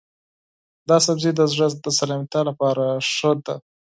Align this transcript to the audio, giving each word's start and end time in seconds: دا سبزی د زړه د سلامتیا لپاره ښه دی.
دا 0.89 0.97
سبزی 1.05 1.31
د 1.35 1.41
زړه 1.51 1.67
د 1.85 1.87
سلامتیا 1.99 2.41
لپاره 2.49 2.85
ښه 3.11 3.31
دی. 3.45 3.55